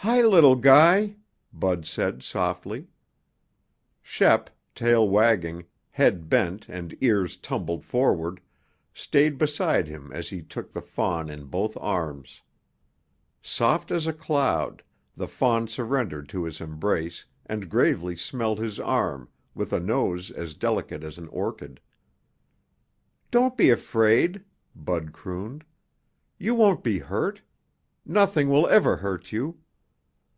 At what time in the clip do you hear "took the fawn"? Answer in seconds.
10.42-11.28